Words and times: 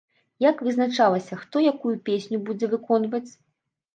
Як 0.45 0.61
вызначалася, 0.67 1.37
хто 1.41 1.61
якую 1.73 1.93
песню 2.09 2.37
будзе 2.47 2.71
выконваць? 2.75 3.25